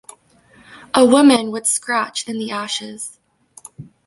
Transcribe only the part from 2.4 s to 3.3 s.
ashes.